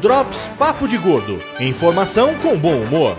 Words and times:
Drops 0.00 0.38
Papo 0.58 0.86
de 0.86 0.98
Gordo. 0.98 1.40
Informação 1.58 2.34
com 2.36 2.56
bom 2.56 2.82
humor. 2.82 3.16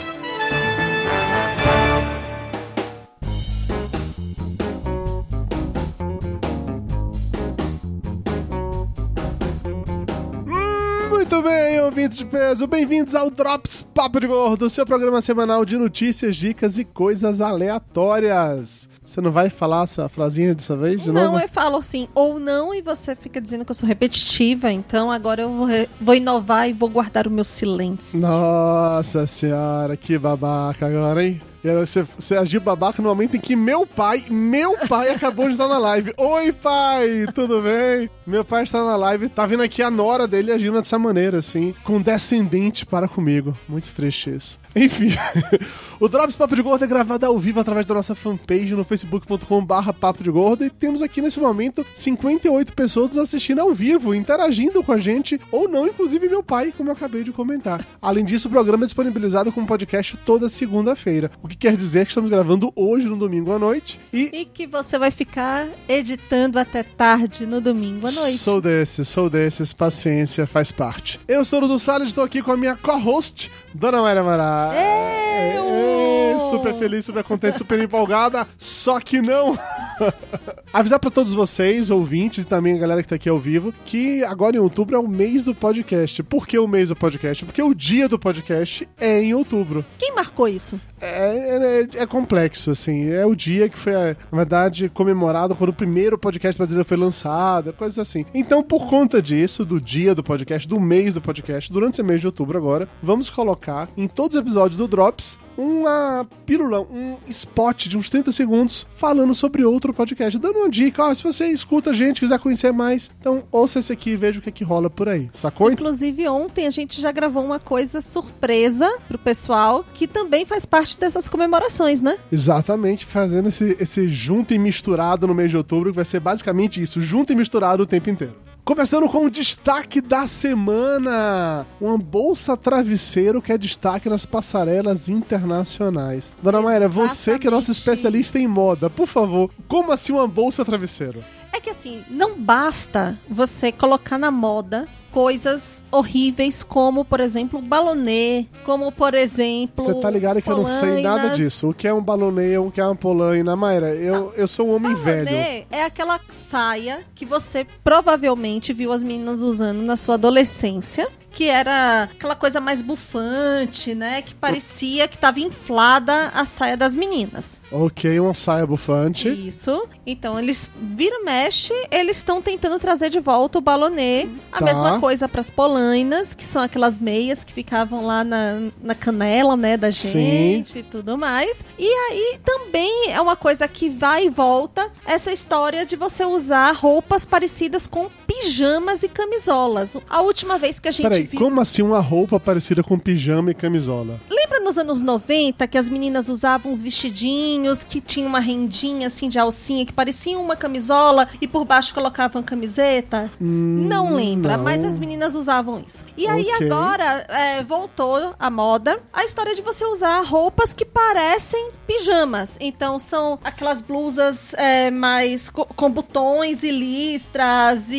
Peso, 12.47 12.65
bem-vindos 12.65 13.13
ao 13.13 13.29
Drops 13.29 13.85
Papo 13.93 14.21
de 14.21 14.27
Gordo, 14.27 14.69
seu 14.69 14.85
programa 14.85 15.21
semanal 15.21 15.65
de 15.65 15.75
notícias, 15.77 16.37
dicas 16.37 16.77
e 16.77 16.85
coisas 16.85 17.41
aleatórias. 17.41 18.87
Você 19.03 19.19
não 19.19 19.33
vai 19.33 19.49
falar 19.49 19.83
essa 19.83 20.07
frasinha 20.07 20.55
dessa 20.55 20.77
vez 20.77 21.03
de 21.03 21.11
não, 21.11 21.33
novo? 21.33 21.39
eu 21.39 21.49
falo 21.49 21.75
assim, 21.75 22.07
ou 22.15 22.39
não, 22.39 22.73
e 22.73 22.81
você 22.81 23.17
fica 23.17 23.41
dizendo 23.41 23.65
que 23.65 23.71
eu 23.71 23.75
sou 23.75 23.85
repetitiva, 23.85 24.71
então 24.71 25.11
agora 25.11 25.41
eu 25.41 25.51
vou, 25.51 25.67
vou 25.99 26.15
inovar 26.15 26.69
e 26.69 26.73
vou 26.73 26.87
guardar 26.87 27.27
o 27.27 27.31
meu 27.31 27.43
silêncio. 27.43 28.17
Nossa 28.17 29.27
senhora, 29.27 29.97
que 29.97 30.17
babaca 30.17 30.87
agora, 30.87 31.25
hein? 31.25 31.41
E 31.67 31.69
aí 31.69 31.75
Você, 31.75 32.03
você 32.03 32.37
agiu 32.37 32.61
babaca 32.61 33.01
no 33.01 33.09
momento 33.09 33.35
em 33.35 33.41
que 33.41 33.53
meu 33.53 33.85
pai, 33.85 34.23
meu 34.29 34.77
pai 34.87 35.09
acabou 35.09 35.47
de 35.47 35.51
estar 35.51 35.67
na 35.67 35.77
live. 35.77 36.13
Oi, 36.17 36.53
pai, 36.53 37.25
tudo 37.35 37.61
bem? 37.61 38.09
Meu 38.25 38.45
pai 38.45 38.63
está 38.63 38.85
na 38.85 38.95
live, 38.95 39.27
tá 39.27 39.45
vendo 39.45 39.63
aqui 39.63 39.83
a 39.83 39.91
nora 39.91 40.25
dele 40.25 40.53
agindo 40.53 40.77
dessa 40.79 40.97
maneira, 40.97 41.39
assim, 41.39 41.75
condescendente 41.83 42.85
para 42.85 43.05
comigo. 43.05 43.53
Muito 43.67 43.89
triste 43.93 44.33
isso. 44.33 44.57
Enfim, 44.77 45.09
o 45.99 46.07
Drops 46.07 46.35
Papo 46.35 46.55
de 46.55 46.61
Gordo 46.61 46.85
é 46.85 46.87
gravado 46.87 47.25
ao 47.25 47.37
vivo 47.39 47.59
através 47.59 47.85
da 47.85 47.95
nossa 47.95 48.13
fanpage 48.13 48.75
no 48.75 48.83
facebook.com 48.83 49.65
barra 49.65 49.91
Papo 49.91 50.23
de 50.23 50.29
Gordo 50.29 50.63
e 50.63 50.69
temos 50.69 51.01
aqui 51.01 51.19
nesse 51.19 51.39
momento 51.39 51.85
58 51.95 52.73
pessoas 52.73 53.09
nos 53.09 53.17
assistindo 53.17 53.59
ao 53.59 53.73
vivo, 53.73 54.13
interagindo 54.13 54.83
com 54.83 54.91
a 54.91 54.97
gente, 54.97 55.39
ou 55.51 55.67
não, 55.67 55.87
inclusive 55.87 56.29
meu 56.29 56.43
pai, 56.43 56.71
como 56.75 56.89
eu 56.89 56.93
acabei 56.93 57.23
de 57.23 57.31
comentar. 57.31 57.85
Além 57.99 58.23
disso, 58.23 58.47
o 58.47 58.51
programa 58.51 58.83
é 58.83 58.85
disponibilizado 58.85 59.51
como 59.51 59.65
podcast 59.65 60.15
toda 60.17 60.47
segunda-feira, 60.47 61.31
o 61.41 61.47
que 61.47 61.55
quer 61.55 61.75
dizer 61.75 62.05
que 62.05 62.11
estamos 62.11 62.29
gravando 62.29 62.71
hoje 62.75 63.07
no 63.07 63.17
domingo 63.17 63.51
à 63.51 63.57
noite 63.57 63.99
e 64.13 64.29
E 64.31 64.45
que 64.45 64.67
você 64.67 64.99
vai 64.99 65.09
ficar 65.09 65.67
editando 65.89 66.59
até 66.59 66.83
tarde 66.83 67.47
no 67.47 67.59
domingo 67.59 68.07
à 68.07 68.11
noite. 68.11 68.37
Sou 68.37 68.61
desses, 68.61 69.07
sou 69.07 69.29
desses, 69.29 69.73
paciência, 69.73 70.45
faz 70.45 70.71
parte. 70.71 71.19
Eu 71.27 71.43
sou 71.43 71.63
o 71.63 71.67
do 71.67 71.79
Salles, 71.79 72.09
estou 72.09 72.23
aqui 72.23 72.43
com 72.43 72.51
a 72.51 72.57
minha 72.57 72.75
co-host, 72.75 73.51
Dona 73.73 74.01
Mayra 74.01 74.23
Mará. 74.23 74.71
Eu! 74.75 75.65
Ê, 75.65 76.39
Super 76.49 76.73
feliz, 76.75 77.03
super 77.05 77.23
contente, 77.23 77.57
super 77.57 77.79
empolgada, 77.79 78.47
só 78.57 78.99
que 78.99 79.21
não. 79.21 79.57
Avisar 80.71 80.99
pra 80.99 81.09
todos 81.09 81.33
vocês, 81.33 81.89
ouvintes 81.89 82.43
e 82.43 82.47
também 82.47 82.75
a 82.75 82.77
galera 82.77 83.01
que 83.01 83.07
tá 83.09 83.15
aqui 83.15 83.27
ao 83.27 83.39
vivo, 83.39 83.73
que 83.85 84.23
agora 84.23 84.55
em 84.55 84.59
outubro 84.59 84.95
é 84.95 84.99
o 84.99 85.07
mês 85.07 85.43
do 85.43 85.55
podcast. 85.55 86.21
Por 86.23 86.45
que 86.47 86.57
o 86.59 86.67
mês 86.67 86.89
do 86.89 86.95
podcast? 86.95 87.43
Porque 87.45 87.61
o 87.61 87.73
dia 87.73 88.07
do 88.07 88.19
podcast 88.19 88.87
é 88.99 89.21
em 89.21 89.33
outubro. 89.33 89.83
Quem 89.97 90.13
marcou 90.13 90.47
isso? 90.47 90.79
É, 91.01 91.81
é- 91.97 92.01
é 92.03 92.05
complexo, 92.05 92.71
assim. 92.71 93.09
É 93.09 93.25
o 93.25 93.35
dia 93.35 93.67
que 93.69 93.77
foi, 93.77 93.93
na 93.93 94.15
verdade, 94.31 94.89
comemorado 94.89 95.55
quando 95.55 95.71
o 95.71 95.73
primeiro 95.73 96.17
podcast 96.17 96.57
brasileiro 96.57 96.87
foi 96.87 96.97
lançado, 96.97 97.73
coisas 97.73 97.97
assim. 97.97 98.25
Então, 98.33 98.61
por 98.61 98.87
conta 98.87 99.21
disso, 99.21 99.65
do 99.65 99.81
dia 99.81 100.13
do 100.13 100.23
podcast, 100.23 100.67
do 100.67 100.79
mês 100.79 101.13
do 101.13 101.21
podcast, 101.21 101.71
durante 101.73 101.93
esse 101.95 102.03
mês 102.03 102.21
de 102.21 102.27
outubro 102.27 102.57
agora, 102.57 102.87
vamos 103.01 103.29
colocar 103.29 103.56
em 103.95 104.07
todos 104.07 104.35
os 104.35 104.41
episódios 104.41 104.77
do 104.77 104.87
Drops 104.87 105.37
uma 105.57 106.25
pílula, 106.45 106.81
um 106.81 107.17
spot 107.27 107.87
de 107.87 107.97
uns 107.97 108.09
30 108.09 108.31
segundos 108.31 108.85
falando 108.93 109.33
sobre 109.33 109.65
outro 109.65 109.93
podcast, 109.93 110.37
dando 110.37 110.59
uma 110.59 110.69
dica. 110.69 111.03
Ó, 111.03 111.13
se 111.13 111.23
você 111.23 111.47
escuta 111.47 111.89
a 111.89 111.93
gente, 111.93 112.19
quiser 112.19 112.39
conhecer 112.39 112.71
mais, 112.71 113.09
então 113.19 113.43
ouça 113.51 113.79
esse 113.79 113.91
aqui 113.91 114.11
e 114.11 114.15
veja 114.15 114.39
o 114.39 114.41
que, 114.41 114.49
é 114.49 114.51
que 114.51 114.63
rola 114.63 114.89
por 114.89 115.09
aí. 115.09 115.29
Sacou? 115.33 115.71
Inclusive, 115.71 116.27
ontem 116.27 116.67
a 116.67 116.69
gente 116.69 117.01
já 117.01 117.11
gravou 117.11 117.43
uma 117.43 117.59
coisa 117.59 117.99
surpresa 117.99 118.87
pro 119.07 119.17
pessoal, 119.17 119.83
que 119.93 120.07
também 120.07 120.45
faz 120.45 120.65
parte 120.65 120.97
dessas 120.97 121.27
comemorações, 121.27 122.01
né? 122.01 122.17
Exatamente, 122.31 123.05
fazendo 123.05 123.47
esse, 123.47 123.75
esse 123.79 124.07
junto 124.07 124.53
e 124.53 124.59
misturado 124.59 125.25
no 125.25 125.33
mês 125.33 125.49
de 125.49 125.57
outubro, 125.57 125.89
que 125.89 125.95
vai 125.95 126.05
ser 126.05 126.19
basicamente 126.19 126.81
isso, 126.81 127.01
junto 127.01 127.33
e 127.33 127.35
misturado 127.35 127.83
o 127.83 127.87
tempo 127.87 128.09
inteiro. 128.09 128.46
Começando 128.67 129.07
com 129.07 129.25
o 129.25 129.29
destaque 129.29 130.01
da 130.01 130.27
semana: 130.27 131.65
uma 131.79 131.97
bolsa 131.97 132.57
travesseiro 132.57 133.41
que 133.41 133.53
é 133.53 133.57
destaque 133.57 134.09
nas 134.09 134.25
passarelas 134.25 135.07
internacionais. 135.07 136.33
Dona 136.43 136.61
Mayra, 136.61 136.89
você 136.89 137.39
que 137.39 137.47
é 137.47 137.49
nossa 137.49 137.71
especialista 137.71 138.37
em 138.37 138.45
moda, 138.45 138.89
por 138.89 139.07
favor, 139.07 139.49
como 139.69 139.93
assim 139.93 140.11
uma 140.11 140.27
bolsa 140.27 140.65
travesseiro? 140.65 141.23
É 141.53 141.61
que 141.61 141.69
assim, 141.69 142.03
não 142.09 142.37
basta 142.37 143.17
você 143.29 143.71
colocar 143.71 144.17
na 144.17 144.31
moda 144.31 144.85
coisas 145.21 145.83
horríveis 145.91 146.61
como, 146.61 147.03
por 147.03 147.19
exemplo, 147.19 147.59
balonê, 147.59 148.45
como, 148.63 148.91
por 148.91 149.15
exemplo. 149.15 149.83
Você 149.83 149.95
tá 149.95 150.11
ligado 150.11 150.39
que 150.43 150.47
eu 150.47 150.55
não 150.57 150.67
sei 150.67 151.01
nada 151.01 151.21
polainas. 151.21 151.37
disso. 151.37 151.69
O 151.69 151.73
que 151.73 151.87
é 151.87 151.93
um 151.93 152.03
balonê, 152.03 152.55
o 152.59 152.69
que 152.69 152.79
é 152.79 152.85
uma 152.85 152.95
polaina, 152.95 153.55
Mayra? 153.55 153.95
Eu, 153.95 154.31
eu 154.37 154.47
sou 154.47 154.67
um 154.67 154.75
homem 154.75 154.93
velho. 154.93 155.25
Balonê 155.25 155.65
é 155.71 155.83
aquela 155.83 156.19
saia 156.29 156.99
que 157.15 157.25
você 157.25 157.65
provavelmente 157.83 158.71
viu 158.73 158.91
as 158.93 159.01
meninas 159.01 159.41
usando 159.41 159.81
na 159.81 159.95
sua 159.97 160.13
adolescência. 160.13 161.07
Que 161.29 161.49
era 161.49 162.03
aquela 162.03 162.35
coisa 162.35 162.59
mais 162.59 162.81
bufante, 162.81 163.93
né? 163.93 164.23
Que 164.23 164.33
parecia 164.33 165.07
que 165.07 165.15
tava 165.19 165.39
inflada 165.39 166.29
a 166.33 166.45
saia 166.47 166.75
das 166.75 166.95
meninas. 166.95 167.61
Ok, 167.71 168.19
uma 168.19 168.33
saia 168.33 168.65
bufante. 168.65 169.29
Isso. 169.29 169.87
Então, 170.03 170.39
eles 170.39 170.71
vira 170.95 171.23
mexe, 171.23 171.71
eles 171.91 172.17
estão 172.17 172.41
tentando 172.41 172.79
trazer 172.79 173.11
de 173.11 173.19
volta 173.19 173.59
o 173.59 173.61
balonê. 173.61 174.27
A 174.51 174.57
Tá. 174.59 174.65
mesma 174.65 174.99
coisa 174.99 175.06
para 175.29 175.39
as 175.39 175.49
polainas, 175.49 176.35
que 176.35 176.43
são 176.43 176.61
aquelas 176.61 176.99
meias 176.99 177.43
que 177.43 177.53
ficavam 177.53 178.05
lá 178.05 178.23
na, 178.23 178.69
na 178.81 178.93
canela, 178.93 179.55
né, 179.55 179.77
da 179.77 179.89
gente 179.89 180.79
e 180.79 180.83
tudo 180.83 181.17
mais. 181.17 181.63
E 181.79 181.87
aí 181.87 182.39
também 182.43 183.11
é 183.11 183.21
uma 183.21 183.35
coisa 183.35 183.67
que 183.67 183.89
vai 183.89 184.25
e 184.25 184.29
volta 184.29 184.91
essa 185.05 185.31
história 185.31 185.85
de 185.85 185.95
você 185.95 186.25
usar 186.25 186.71
roupas 186.71 187.25
parecidas 187.25 187.87
com 187.87 188.09
pijamas 188.41 189.03
e 189.03 189.09
camisolas. 189.09 189.95
A 190.09 190.21
última 190.21 190.57
vez 190.57 190.79
que 190.79 190.87
a 190.87 190.91
gente 190.91 191.03
Peraí, 191.03 191.23
viu 191.23 191.39
como 191.39 191.61
assim 191.61 191.81
uma 191.81 191.99
roupa 191.99 192.39
parecida 192.39 192.83
com 192.83 192.97
pijama 192.99 193.51
e 193.51 193.53
camisola? 193.53 194.19
Lembra 194.29 194.59
nos 194.59 194.77
anos 194.77 195.01
90 195.01 195.67
que 195.67 195.77
as 195.77 195.89
meninas 195.89 196.27
usavam 196.29 196.71
uns 196.71 196.81
vestidinhos 196.81 197.83
que 197.83 197.99
tinha 198.01 198.27
uma 198.27 198.39
rendinha 198.39 199.07
assim 199.07 199.29
de 199.29 199.39
alcinha 199.39 199.85
que 199.85 199.93
parecia 199.93 200.37
uma 200.37 200.55
camisola 200.55 201.27
e 201.41 201.47
por 201.47 201.65
baixo 201.65 201.93
colocavam 201.93 202.41
camiseta? 202.43 203.29
não 203.39 204.13
lembra, 204.15 204.53
Hum, 204.53 204.57
não. 204.57 204.63
mas 204.63 204.83
as 204.83 204.99
meninas 204.99 205.35
usavam 205.35 205.83
isso. 205.85 206.03
E 206.15 206.27
aí 206.27 206.47
Ok. 206.55 206.67
agora 206.71 207.25
é, 207.29 207.63
voltou 207.63 208.33
a 208.39 208.49
moda 208.49 208.99
a 209.13 209.23
história 209.23 209.55
de 209.55 209.61
você 209.61 209.85
usar 209.85 210.21
roupas 210.21 210.73
que 210.73 210.85
parecem 210.85 211.69
pijamas. 211.87 212.57
Então 212.59 212.99
são 212.99 213.39
aquelas 213.43 213.81
blusas 213.81 214.53
é, 214.55 214.91
mais 214.91 215.49
co- 215.49 215.65
com 215.65 215.89
botões 215.89 216.63
e 216.63 216.71
listras 216.71 217.89
e, 217.91 217.95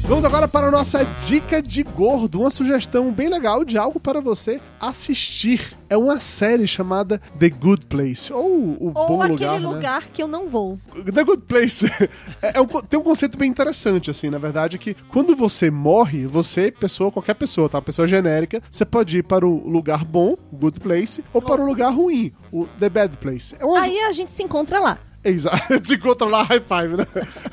Vamos 0.07 0.23
agora 0.23 0.47
para 0.47 0.67
a 0.67 0.71
nossa 0.71 1.03
dica 1.25 1.63
de 1.63 1.83
gordo, 1.83 2.41
uma 2.41 2.51
sugestão 2.51 3.11
bem 3.11 3.27
legal 3.27 3.65
de 3.65 3.79
algo 3.79 3.99
para 3.99 4.21
você 4.21 4.61
assistir. 4.79 5.75
É 5.89 5.97
uma 5.97 6.21
série 6.21 6.67
chamada 6.67 7.19
The 7.39 7.49
Good 7.49 7.87
Place, 7.87 8.31
ou 8.31 8.47
o 8.47 8.87
Ou 8.89 8.93
bom 8.93 9.23
aquele 9.23 9.33
lugar, 9.33 9.61
lugar, 9.61 10.03
né? 10.03 10.09
que 10.13 10.23
eu 10.23 10.29
não 10.29 10.47
vou. 10.47 10.79
The 11.11 11.25
Good 11.25 11.45
Place 11.49 11.87
é, 12.43 12.59
é 12.59 12.61
um 12.61 12.67
tem 12.67 13.01
um 13.01 13.03
conceito 13.03 13.39
bem 13.39 13.49
interessante, 13.49 14.11
assim, 14.11 14.29
na 14.29 14.37
verdade, 14.37 14.77
que 14.77 14.95
quando 15.11 15.35
você 15.35 15.71
morre, 15.71 16.27
você, 16.27 16.71
pessoa, 16.71 17.11
qualquer 17.11 17.35
pessoa, 17.35 17.71
tá? 17.71 17.81
Pessoa 17.81 18.07
genérica, 18.07 18.63
você 18.71 18.85
pode 18.85 19.17
ir 19.17 19.23
para 19.23 19.47
o 19.47 19.67
lugar 19.67 20.05
bom, 20.05 20.37
Good 20.53 20.81
Place, 20.81 21.25
ou 21.33 21.41
para 21.41 21.63
o 21.63 21.65
lugar 21.65 21.91
ruim, 21.91 22.31
o 22.53 22.67
The 22.79 22.91
Bad 22.91 23.17
Place. 23.17 23.57
É 23.59 23.65
uma, 23.65 23.81
Aí 23.81 23.99
a 24.01 24.13
gente 24.13 24.33
se 24.35 24.43
encontra 24.43 24.79
lá. 24.81 24.99
Exato, 25.25 25.59
se 25.83 25.95
encontra 25.97 26.27
lá, 26.27 26.43
high 26.43 26.61
five, 26.61 26.97
né? 26.97 27.05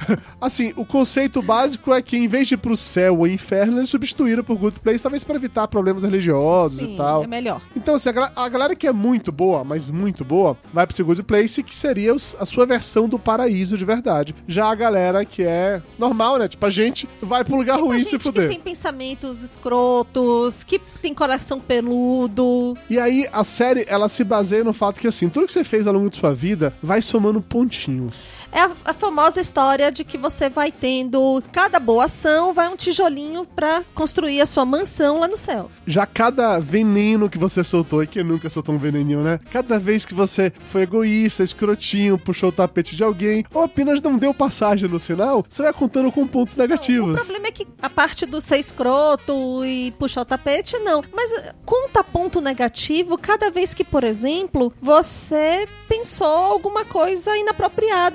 Assim, 0.42 0.74
o 0.76 0.86
conceito 0.86 1.42
básico 1.42 1.94
é 1.94 2.02
que 2.02 2.18
em 2.18 2.28
vez 2.28 2.48
de 2.48 2.56
ir 2.56 2.58
pro 2.58 2.76
céu 2.76 3.20
ou 3.20 3.28
inferno, 3.28 3.78
eles 3.80 3.90
substituíram 3.90 4.44
por 4.44 4.58
Good 4.58 4.80
Place, 4.80 5.02
talvez 5.02 5.24
para 5.24 5.36
evitar 5.36 5.68
problemas 5.68 6.04
religiosos 6.04 6.80
Sim, 6.80 6.94
e 6.94 6.98
tal. 6.98 7.24
é 7.24 7.28
melhor. 7.28 7.62
Então, 7.76 7.96
assim, 7.96 8.10
a, 8.10 8.32
a 8.36 8.50
galera 8.50 8.76
que 8.76 8.88
é 8.88 8.92
muito 8.92 9.32
boa, 9.32 9.64
mas 9.64 9.90
muito 9.92 10.26
boa, 10.26 10.58
vai 10.74 10.86
pro 10.88 11.06
Good 11.06 11.24
Place, 11.24 11.64
que 11.64 11.76
seria 11.76 12.14
os- 12.14 12.36
a 12.40 12.46
sua 12.46 12.66
versão 12.66 13.08
do 13.08 13.18
paraíso 13.20 13.78
de 13.78 13.86
verdade. 13.86 14.36
Já 14.48 14.70
a 14.70 14.76
galera 14.76 15.24
que 15.24 15.44
é 15.44 15.82
normal, 15.98 16.38
né? 16.40 16.48
Tipo, 16.48 16.66
a 16.66 16.70
gente 16.70 17.08
vai 17.22 17.44
pro 17.44 17.56
lugar 17.56 17.80
ruim 17.80 17.98
a 17.98 18.04
se 18.04 18.12
gente 18.12 18.18
que 18.18 18.24
fuder. 18.24 18.50
tem 18.50 18.60
pensamentos 18.60 19.42
escrotos, 19.44 20.64
que 20.64 20.80
tem 21.02 21.14
coração 21.14 21.60
peludo. 21.60 22.76
E 22.90 23.00
aí, 23.00 23.28
a 23.32 23.44
série, 23.44 23.86
ela 23.88 24.10
se 24.10 24.24
baseia 24.24 24.64
no 24.64 24.74
fato 24.74 25.00
que, 25.00 25.08
assim, 25.08 25.30
tudo 25.30 25.46
que 25.46 25.52
você 25.54 25.64
fez 25.64 25.88
ao 25.88 25.94
longo 25.94 26.10
de 26.10 26.18
sua 26.18 26.34
vida 26.34 26.74
vai 26.82 27.02
somando 27.02 27.42
pontinhos. 27.62 28.32
É 28.52 28.62
a, 28.62 28.72
a 28.86 28.94
famosa 28.94 29.40
história 29.40 29.92
de 29.92 30.04
que 30.04 30.18
você 30.18 30.50
vai 30.50 30.72
tendo 30.72 31.42
cada 31.52 31.80
boa 31.80 32.06
ação, 32.06 32.54
vai 32.54 32.68
um 32.68 32.76
tijolinho 32.76 33.46
pra 33.46 33.84
construir 33.94 34.42
a 34.42 34.46
sua 34.46 34.66
mansão 34.66 35.20
lá 35.20 35.28
no 35.28 35.38
céu. 35.38 35.70
Já 35.86 36.06
cada 36.06 36.60
veneno 36.60 37.30
que 37.30 37.38
você 37.38 37.64
soltou, 37.64 38.04
e 38.04 38.08
quem 38.08 38.24
nunca 38.24 38.50
soltou 38.50 38.76
um 38.76 38.78
veneninho, 38.80 39.22
né? 39.22 39.40
Cada 39.52 39.78
vez 39.80 40.06
que 40.06 40.14
você 40.14 40.52
foi 40.66 40.82
egoísta, 40.82 41.44
escrotinho, 41.44 42.18
puxou 42.18 42.50
o 42.50 42.52
tapete 42.52 42.96
de 42.96 43.04
alguém, 43.04 43.46
ou 43.54 43.62
apenas 43.64 44.02
não 44.02 44.18
deu 44.18 44.34
passagem 44.34 44.90
no 44.90 45.00
sinal, 45.00 45.46
você 45.48 45.62
vai 45.64 45.74
contando 45.74 46.12
com 46.12 46.26
pontos 46.28 46.56
O 46.56 46.58
negativos. 46.60 47.16
problema 47.16 47.48
é 47.48 47.52
que 47.52 47.68
a 47.82 47.90
parte 47.90 48.26
do 48.26 48.42
ser 48.42 48.58
escroto 48.58 49.64
e 49.64 49.92
puxar 49.92 50.22
o 50.22 50.26
tapete, 50.26 50.78
não. 50.80 51.04
Mas 51.14 51.32
eh, 51.32 51.54
conta 51.66 52.04
ponto 52.04 52.42
negativo 52.42 53.18
cada 53.18 53.50
vez 53.52 53.74
que, 53.74 53.84
por 53.84 54.04
exemplo, 54.04 54.74
você 54.82 55.68
pensou 55.88 56.26
alguma 56.28 56.84
coisa 56.84 57.38
inapropriada 57.38 57.51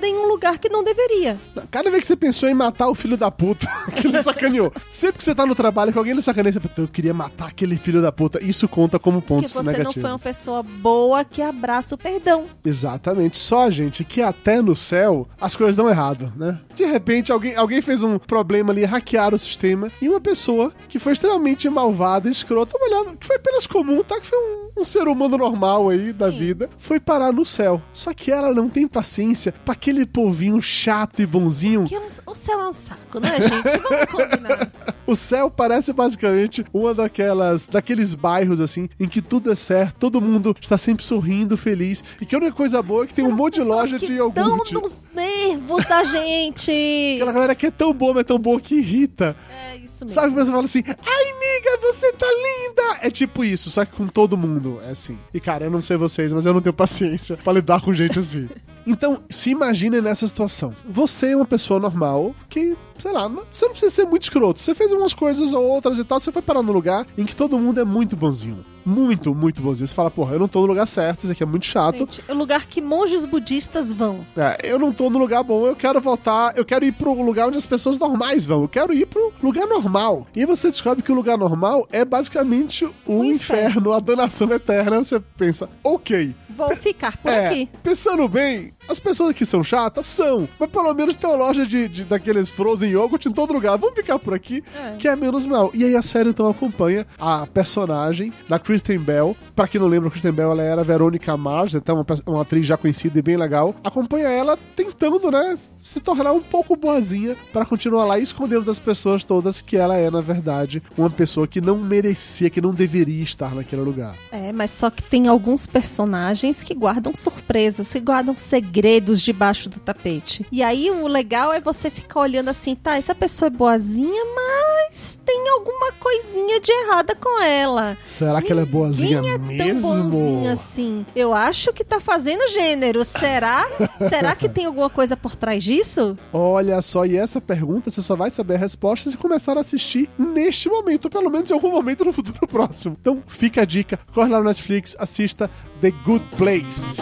em 0.02 0.14
um 0.16 0.26
lugar 0.26 0.58
que 0.58 0.68
não 0.68 0.82
deveria. 0.82 1.38
Cada 1.70 1.90
vez 1.90 2.02
que 2.02 2.06
você 2.08 2.16
pensou 2.16 2.48
em 2.48 2.54
matar 2.54 2.88
o 2.88 2.94
filho 2.94 3.16
da 3.16 3.30
puta 3.30 3.66
que 3.94 4.06
ele 4.06 4.22
sacaneou, 4.22 4.72
sempre 4.88 5.18
que 5.18 5.24
você 5.24 5.34
tá 5.34 5.46
no 5.46 5.54
trabalho 5.54 5.92
que 5.92 5.98
alguém 5.98 6.14
lhe 6.14 6.22
sacaneia, 6.22 6.52
você 6.52 6.60
pensa, 6.60 6.80
eu 6.80 6.88
queria 6.88 7.14
matar 7.14 7.48
aquele 7.48 7.76
filho 7.76 8.00
da 8.02 8.12
puta. 8.12 8.42
Isso 8.42 8.68
conta 8.68 8.98
como 8.98 9.20
Que 9.22 9.28
pontos 9.28 9.52
você 9.52 9.58
não 9.58 9.72
negativos. 9.72 10.02
foi 10.02 10.10
uma 10.10 10.18
pessoa 10.18 10.62
boa 10.62 11.24
que 11.24 11.42
abraça 11.42 11.94
o 11.94 11.98
perdão. 11.98 12.46
Exatamente. 12.64 13.38
Só, 13.38 13.70
gente, 13.70 14.04
que 14.04 14.22
até 14.22 14.60
no 14.60 14.74
céu 14.74 15.28
as 15.40 15.56
coisas 15.56 15.76
dão 15.76 15.88
errado, 15.88 16.32
né? 16.36 16.58
De 16.74 16.84
repente, 16.84 17.32
alguém, 17.32 17.56
alguém 17.56 17.80
fez 17.80 18.02
um 18.02 18.18
problema 18.18 18.72
ali, 18.72 18.84
hackear 18.84 19.34
o 19.34 19.38
sistema, 19.38 19.90
e 20.00 20.08
uma 20.08 20.20
pessoa 20.20 20.72
que 20.88 20.98
foi 20.98 21.12
extremamente 21.12 21.68
malvada, 21.68 22.28
escrota, 22.28 22.76
olhando, 22.80 23.16
que 23.16 23.26
foi 23.26 23.36
apenas 23.36 23.66
comum, 23.66 24.02
tá? 24.02 24.20
Que 24.20 24.26
foi 24.26 24.38
um, 24.38 24.80
um 24.80 24.84
ser 24.84 25.08
humano 25.08 25.38
normal 25.38 25.88
aí 25.88 26.12
da 26.12 26.30
Sim. 26.30 26.38
vida, 26.38 26.70
foi 26.76 27.00
parar 27.00 27.32
no 27.32 27.44
céu. 27.44 27.80
Só 27.92 28.12
que 28.12 28.30
ela 28.30 28.52
não 28.52 28.68
tem 28.68 28.86
paciência 28.86 29.25
pra 29.64 29.72
aquele 29.72 30.04
povinho 30.06 30.60
chato 30.60 31.20
e 31.22 31.26
bonzinho. 31.26 31.86
É 31.90 31.98
um- 31.98 32.32
o 32.32 32.34
céu 32.34 32.60
é 32.60 32.68
um 32.68 32.72
saco, 32.72 33.20
né, 33.20 33.30
gente? 33.40 33.78
Vamos 33.82 34.06
combinar. 34.10 34.72
O 35.06 35.14
céu 35.16 35.50
parece 35.50 35.92
basicamente 35.92 36.64
uma 36.72 36.92
daquelas, 36.92 37.64
daqueles 37.66 38.14
bairros 38.14 38.60
assim, 38.60 38.88
em 38.98 39.06
que 39.08 39.22
tudo 39.22 39.50
é 39.52 39.54
certo, 39.54 39.94
todo 39.98 40.20
mundo 40.20 40.54
está 40.60 40.76
sempre 40.76 41.04
sorrindo, 41.04 41.56
feliz, 41.56 42.02
e 42.20 42.26
que 42.26 42.34
a 42.34 42.38
única 42.38 42.52
coisa 42.54 42.82
boa 42.82 43.04
é 43.04 43.06
que 43.06 43.14
tem 43.14 43.24
um 43.24 43.32
monte 43.32 43.54
de 43.54 43.62
loja 43.62 43.98
de 43.98 44.12
iogurte. 44.14 44.64
Estão 44.74 44.82
nos 44.82 44.98
nervos 45.14 45.84
da 45.86 46.02
gente. 46.04 46.70
Aquela 47.16 47.32
galera 47.32 47.54
que 47.54 47.66
é 47.66 47.70
tão 47.70 47.92
boa, 47.92 48.14
mas 48.14 48.20
é 48.22 48.24
tão 48.24 48.38
boa 48.38 48.60
que 48.60 48.74
irrita. 48.76 49.36
É 49.72 49.76
isso 49.76 50.04
mesmo. 50.04 50.08
Sabe 50.20 50.32
quando 50.34 50.46
você 50.46 50.52
fala 50.52 50.64
assim, 50.64 50.82
ai, 50.86 51.24
amiga, 51.30 51.78
você 51.82 52.12
tá 52.12 52.26
linda? 52.26 52.98
É 53.02 53.10
tipo 53.10 53.44
isso, 53.44 53.70
só 53.70 53.84
que 53.84 53.92
com 53.92 54.08
todo 54.08 54.36
mundo. 54.36 54.80
É 54.84 54.90
assim. 54.90 55.16
E 55.32 55.38
cara, 55.38 55.64
eu 55.66 55.70
não 55.70 55.80
sei 55.80 55.96
vocês, 55.96 56.32
mas 56.32 56.44
eu 56.46 56.52
não 56.52 56.60
tenho 56.60 56.72
paciência 56.72 57.36
pra 57.36 57.52
lidar 57.52 57.80
com 57.80 57.94
gente 57.94 58.18
assim. 58.18 58.48
Então, 58.86 59.20
se 59.28 59.50
imagine 59.50 60.00
nessa 60.00 60.26
situação. 60.28 60.74
Você 60.88 61.30
é 61.32 61.36
uma 61.36 61.44
pessoa 61.44 61.80
normal 61.80 62.34
que, 62.48 62.76
sei 62.98 63.12
lá, 63.12 63.28
não- 63.28 63.44
você 63.50 63.64
não 63.64 63.72
precisa 63.72 63.90
ser 63.94 64.04
muito 64.06 64.22
escroto. 64.22 64.60
Você 64.60 64.74
fez 64.74 64.92
umas 64.92 65.12
coisas 65.12 65.52
ou 65.52 65.62
outras 65.64 65.98
e 65.98 66.04
tal, 66.04 66.20
você 66.20 66.30
foi 66.30 66.40
parar 66.42 66.62
num 66.62 66.72
lugar 66.72 67.06
em 67.18 67.24
que 67.24 67.34
todo 67.34 67.58
mundo 67.58 67.80
é 67.80 67.84
muito 67.84 68.16
bonzinho. 68.16 68.64
Muito, 68.84 69.34
muito 69.34 69.60
bonzinho. 69.60 69.88
Você 69.88 69.92
fala, 69.94 70.12
porra, 70.12 70.34
eu 70.34 70.38
não 70.38 70.46
tô 70.46 70.60
no 70.60 70.66
lugar 70.66 70.86
certo, 70.86 71.24
isso 71.24 71.32
aqui 71.32 71.42
é 71.42 71.46
muito 71.46 71.66
chato. 71.66 71.98
Gente, 71.98 72.22
é 72.28 72.32
o 72.32 72.36
lugar 72.36 72.66
que 72.66 72.80
monges 72.80 73.26
budistas 73.26 73.92
vão. 73.92 74.24
É, 74.36 74.58
eu 74.62 74.78
não 74.78 74.92
tô 74.92 75.10
no 75.10 75.18
lugar 75.18 75.42
bom, 75.42 75.66
eu 75.66 75.74
quero 75.74 76.00
voltar, 76.00 76.56
eu 76.56 76.64
quero 76.64 76.84
ir 76.84 76.92
pro 76.92 77.12
lugar 77.20 77.48
onde 77.48 77.58
as 77.58 77.66
pessoas 77.66 77.98
normais 77.98 78.46
vão, 78.46 78.62
eu 78.62 78.68
quero 78.68 78.94
ir 78.94 79.06
pro 79.06 79.32
lugar 79.42 79.66
normal. 79.66 80.24
E 80.36 80.40
aí 80.40 80.46
você 80.46 80.70
descobre 80.70 81.02
que 81.02 81.10
o 81.10 81.16
lugar 81.16 81.36
normal 81.36 81.88
é 81.90 82.04
basicamente 82.04 82.84
o 82.84 82.92
O 83.08 83.24
inferno, 83.24 83.70
inferno. 83.70 83.92
a 83.92 83.98
danação 83.98 84.52
eterna. 84.52 85.02
Você 85.02 85.18
pensa, 85.36 85.68
ok. 85.82 86.32
Vou 86.56 86.70
ficar 86.76 87.16
por 87.18 87.30
É, 87.32 87.48
aqui. 87.48 87.68
pensando 87.82 88.26
bem, 88.28 88.72
as 88.88 89.00
pessoas 89.00 89.30
aqui 89.30 89.44
são 89.44 89.62
chatas? 89.64 90.06
São. 90.06 90.48
Mas 90.58 90.68
pelo 90.70 90.92
menos 90.94 91.14
tem 91.16 91.28
uma 91.28 91.36
loja 91.36 91.66
de, 91.66 91.88
de- 91.88 92.04
daqueles 92.04 92.48
frozen 92.48 92.90
yogurt 92.90 93.26
em 93.26 93.32
todo 93.32 93.52
lugar. 93.52 93.76
Vamos 93.78 93.96
ficar 93.96 94.18
por 94.18 94.34
aqui, 94.34 94.62
É. 94.76 94.96
que 94.96 95.08
é 95.08 95.16
menos 95.16 95.46
mal. 95.46 95.70
E 95.74 95.84
aí 95.84 95.96
a 95.96 96.02
série 96.02 96.30
então 96.30 96.48
acompanha 96.48 97.06
a 97.18 97.46
personagem 97.46 98.32
da 98.48 98.58
Kristen 98.58 98.98
Bell. 98.98 99.36
Pra 99.54 99.66
quem 99.68 99.80
não 99.80 99.88
lembra, 99.88 100.08
a 100.08 100.10
Kristen 100.10 100.32
Bell 100.32 100.50
ela 100.52 100.62
era 100.62 100.84
Verônica 100.84 101.36
Mars, 101.36 101.74
então 101.74 101.96
uma, 101.96 102.06
uma 102.26 102.42
atriz 102.42 102.66
já 102.66 102.76
conhecida 102.76 103.18
e 103.18 103.22
bem 103.22 103.36
legal. 103.36 103.74
Acompanha 103.82 104.28
ela 104.28 104.58
tentando, 104.76 105.30
né, 105.30 105.58
se 105.78 106.00
tornar 106.00 106.32
um 106.32 106.40
pouco 106.42 106.76
boazinha 106.76 107.36
pra 107.52 107.64
continuar 107.64 108.04
lá 108.04 108.18
escondendo 108.18 108.64
das 108.64 108.78
pessoas 108.78 109.24
todas 109.24 109.60
que 109.60 109.76
ela 109.76 109.96
é, 109.96 110.10
na 110.10 110.20
verdade, 110.20 110.82
uma 110.96 111.10
pessoa 111.10 111.46
que 111.46 111.60
não 111.60 111.76
merecia, 111.78 112.50
que 112.50 112.60
não 112.60 112.74
deveria 112.74 113.22
estar 113.22 113.54
naquele 113.54 113.82
lugar. 113.82 114.14
É, 114.32 114.52
mas 114.52 114.70
só 114.70 114.90
que 114.90 115.02
tem 115.02 115.28
alguns 115.28 115.66
personagens 115.66 116.62
que 116.62 116.74
guardam 116.74 117.14
surpresas, 117.14 117.92
que 117.92 118.00
guardam 118.00 118.36
segredos 118.36 118.75
debaixo 119.22 119.68
do 119.68 119.80
tapete. 119.80 120.46
E 120.50 120.62
aí 120.62 120.90
o 120.90 121.06
legal 121.06 121.52
é 121.52 121.60
você 121.60 121.90
ficar 121.90 122.20
olhando 122.20 122.48
assim, 122.48 122.74
tá, 122.74 122.96
essa 122.96 123.14
pessoa 123.14 123.46
é 123.46 123.50
boazinha, 123.50 124.22
mas 124.34 125.18
tem 125.24 125.48
alguma 125.48 125.92
coisinha 125.92 126.60
de 126.60 126.70
errada 126.70 127.14
com 127.14 127.42
ela. 127.42 127.96
Será 128.04 128.42
que 128.42 128.52
ela 128.52 128.62
é 128.62 128.66
boazinha 128.66 129.18
é 129.18 129.38
mesmo? 129.38 129.82
tão 129.82 130.10
bonzinho 130.10 130.50
assim? 130.50 131.06
Eu 131.14 131.32
acho 131.32 131.72
que 131.72 131.84
tá 131.84 132.00
fazendo 132.00 132.48
gênero. 132.48 133.04
Será? 133.04 133.66
Será 134.08 134.34
que 134.34 134.48
tem 134.48 134.66
alguma 134.66 134.90
coisa 134.90 135.16
por 135.16 135.36
trás 135.36 135.62
disso? 135.62 136.16
Olha 136.32 136.80
só, 136.82 137.04
e 137.04 137.16
essa 137.16 137.40
pergunta 137.40 137.90
você 137.90 138.02
só 138.02 138.16
vai 138.16 138.30
saber 138.30 138.54
a 138.54 138.58
resposta 138.58 139.10
se 139.10 139.16
começar 139.16 139.56
a 139.56 139.60
assistir 139.60 140.08
neste 140.18 140.68
momento, 140.68 141.06
ou 141.06 141.10
pelo 141.10 141.30
menos 141.30 141.50
em 141.50 141.54
algum 141.54 141.70
momento 141.70 142.04
no 142.04 142.12
futuro 142.12 142.46
próximo. 142.46 142.96
Então 143.00 143.22
fica 143.26 143.62
a 143.62 143.64
dica, 143.64 143.98
corre 144.12 144.28
lá 144.28 144.38
no 144.38 144.44
Netflix, 144.44 144.96
assista 144.98 145.50
The 145.80 145.90
Good 146.04 146.24
Place. 146.36 147.00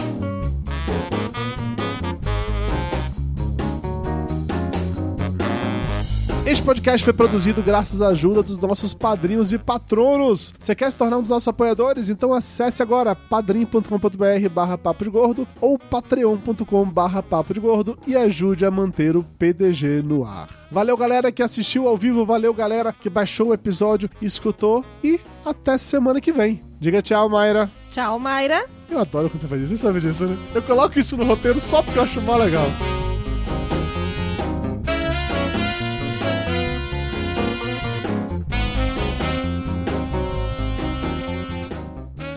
Este 6.45 6.63
podcast 6.63 7.03
foi 7.03 7.11
produzido 7.11 7.63
graças 7.63 8.03
à 8.03 8.09
ajuda 8.09 8.43
dos 8.43 8.59
nossos 8.59 8.93
padrinhos 8.93 9.51
e 9.51 9.57
patronos. 9.57 10.53
Você 10.59 10.75
quer 10.75 10.91
se 10.91 10.97
tornar 10.97 11.17
um 11.17 11.21
dos 11.21 11.31
nossos 11.31 11.47
apoiadores? 11.47 12.07
Então 12.07 12.31
acesse 12.33 12.83
agora 12.83 13.15
padrim.com.br 13.15 14.49
barra 14.51 14.77
papo 14.77 15.03
de 15.03 15.09
gordo 15.09 15.47
ou 15.59 15.79
patreon.com 15.79 16.85
barra 16.87 17.23
papo 17.23 17.51
de 17.51 17.59
gordo 17.59 17.97
e 18.05 18.15
ajude 18.15 18.63
a 18.63 18.69
manter 18.69 19.17
o 19.17 19.23
PDG 19.23 20.03
no 20.03 20.23
ar. 20.23 20.47
Valeu 20.71 20.95
galera 20.95 21.31
que 21.31 21.41
assistiu 21.41 21.87
ao 21.87 21.97
vivo, 21.97 22.23
valeu 22.27 22.53
galera 22.53 22.93
que 22.93 23.09
baixou 23.09 23.47
o 23.47 23.53
episódio, 23.53 24.07
escutou 24.21 24.85
e 25.03 25.19
até 25.43 25.79
semana 25.79 26.21
que 26.21 26.31
vem. 26.31 26.63
Diga 26.79 27.01
tchau, 27.01 27.27
Mayra. 27.27 27.71
Tchau, 27.89 28.19
Mayra. 28.19 28.67
Eu 28.87 28.99
adoro 28.99 29.31
quando 29.31 29.41
você 29.41 29.47
faz 29.47 29.61
isso, 29.63 29.77
você 29.77 29.87
sabe 29.87 29.99
disso, 29.99 30.25
né? 30.25 30.37
Eu 30.53 30.61
coloco 30.61 30.99
isso 30.99 31.17
no 31.17 31.25
roteiro 31.25 31.59
só 31.59 31.81
porque 31.81 31.97
eu 31.97 32.03
acho 32.03 32.21
mó 32.21 32.35
legal. 32.35 32.67